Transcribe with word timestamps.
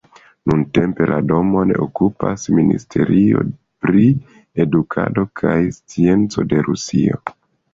Nuntempe 0.51 1.07
la 1.09 1.17
domon 1.31 1.73
okupas 1.87 2.47
Ministerio 2.59 3.43
pri 3.85 4.03
edukado 4.67 5.27
kaj 5.43 5.59
scienco 5.77 6.47
de 6.55 6.65
Rusio. 6.71 7.25